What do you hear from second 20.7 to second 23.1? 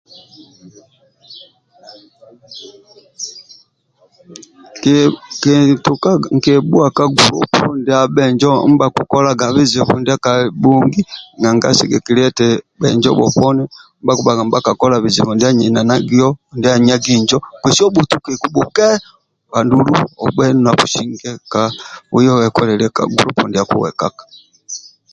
businge oye wekolilye ka